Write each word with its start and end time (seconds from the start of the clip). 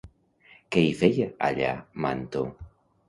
Què 0.75 0.83
hi 0.85 0.95
feia, 1.01 1.27
allà, 1.49 1.71
Manto? 2.07 2.43